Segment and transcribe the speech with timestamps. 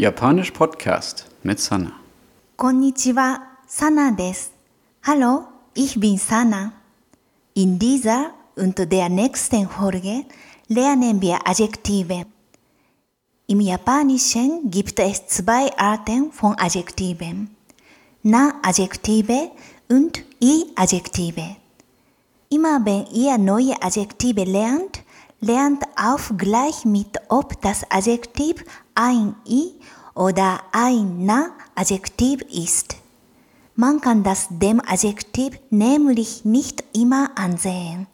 [0.00, 1.92] Japanisch Podcast mit Sana.
[2.56, 4.48] Konnichiwa, Sana des.
[5.02, 6.72] Hallo, ich bin Sana.
[7.52, 10.24] In dieser und der nächsten Folge
[10.68, 12.24] lernen wir Adjektive.
[13.46, 17.54] Im Japanischen gibt es zwei Arten von Adjektiven.
[18.22, 19.50] Na-Adjektive
[19.90, 21.56] und I-Adjektive.
[22.48, 25.02] Immer wenn ihr neue Adjektive lernt,
[25.40, 28.64] lernt auf gleich mit, ob das Adjektiv
[29.00, 29.72] ein i
[30.14, 32.96] oder ein na Adjektiv ist.
[33.74, 38.06] Man kann das dem Adjektiv nämlich nicht immer ansehen.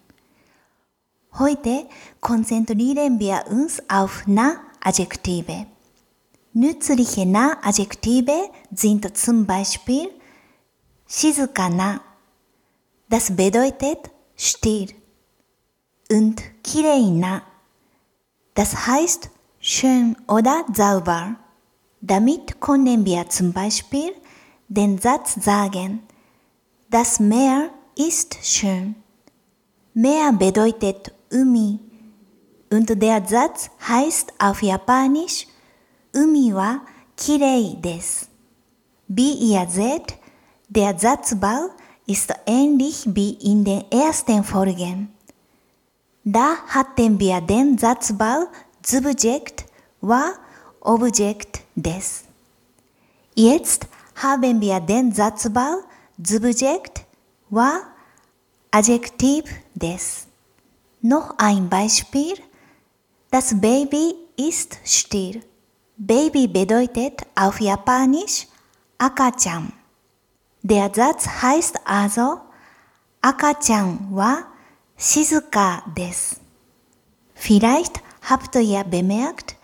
[1.38, 1.86] Heute
[2.20, 5.66] konzentrieren wir uns auf na Adjektive.
[6.52, 10.08] Nützliche na Adjektive sind zum Beispiel
[11.08, 12.00] Shizukana.
[13.08, 13.98] Das bedeutet
[14.36, 14.94] still.
[16.10, 17.42] Und kireina.
[18.54, 19.30] Das heißt
[19.66, 21.34] schön oder sauber.
[22.00, 24.12] Damit können wir zum Beispiel
[24.68, 26.02] den Satz sagen,
[26.88, 28.94] das Meer ist schön.
[29.92, 31.80] Meer bedeutet Umi
[32.70, 35.48] und der Satz heißt auf Japanisch
[36.14, 36.80] Umi wa
[37.16, 38.28] kirei des.
[39.08, 40.14] Wie ihr seht,
[40.68, 41.70] der Satzbau
[42.06, 45.08] ist ähnlich wie in den ersten Folgen.
[46.22, 48.46] Da hatten wir den Satzbau
[48.88, 49.64] Subjekt
[50.00, 50.32] wa
[50.78, 52.22] Objekt des.
[53.34, 53.84] Jetzt
[54.14, 55.82] haben wir den Satzbau
[56.24, 57.04] Subjekt
[57.50, 57.80] wa
[58.70, 59.42] Adjektiv
[59.74, 60.28] des.
[61.00, 62.34] Noch ein Beispiel.
[63.28, 65.42] Das Baby ist still.
[65.96, 68.46] Baby bedeutet auf Japanisch
[68.98, 69.72] Akachan.
[70.62, 72.40] Der Satz heißt also
[73.20, 74.44] Akachan wa
[74.96, 76.36] shizuka des.
[77.34, 79.56] Vielleicht habt ihr bemerkt,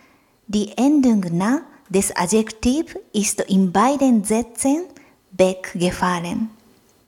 [0.47, 4.85] die Endung na des Adjektiv ist in beiden Sätzen
[5.33, 6.51] weggefallen.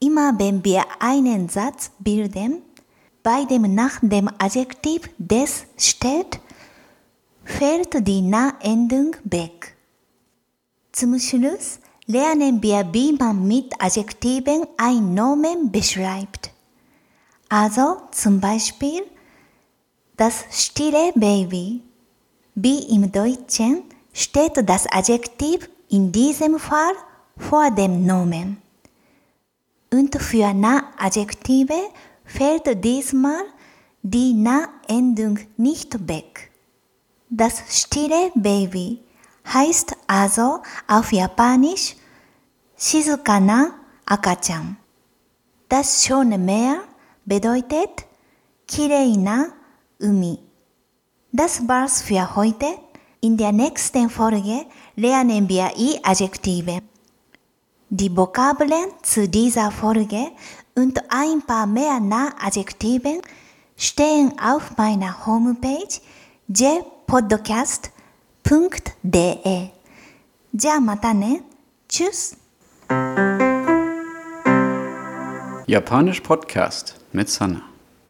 [0.00, 2.62] Immer wenn wir einen Satz bilden,
[3.22, 6.40] bei dem nach dem Adjektiv des steht,
[7.44, 9.74] fällt die Na-Endung weg.
[10.92, 16.50] Zum Schluss lernen wir, wie man mit Adjektiven ein Nomen beschreibt.
[17.48, 19.02] Also zum Beispiel
[20.16, 21.82] das stille Baby.
[22.54, 23.82] Wie im Deutschen
[24.12, 26.94] steht das Adjektiv in diesem Fall
[27.36, 28.62] vor dem Nomen.
[29.92, 31.74] Und für Na-Adjektive
[32.24, 33.42] fällt diesmal
[34.02, 36.50] die Na-Endung nicht weg.
[37.28, 39.00] Das stille Baby
[39.52, 41.96] heißt also auf Japanisch
[42.76, 43.70] Shizukana
[44.06, 44.76] Akachan.
[45.68, 46.80] Das schöne Meer
[47.24, 48.06] bedeutet
[48.68, 49.46] Kireina
[50.03, 50.39] Umi.
[51.31, 52.65] Das war's für heute.
[53.21, 56.79] In der nächsten Folge lernen wir I-Adjektive.
[57.89, 60.31] Die Vokabeln zu dieser Folge
[60.75, 63.21] und ein paar mehr Na-Adjektiven
[63.75, 65.99] stehen auf meiner Homepage
[66.47, 67.89] jpodcast.de
[70.55, 71.43] じゃあまたね。
[71.87, 72.35] Tschüss!
[75.67, 77.61] Japanisch Podcast mit Sana.